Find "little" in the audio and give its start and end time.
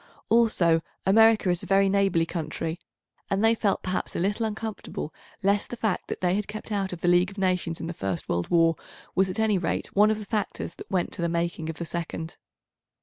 4.19-4.47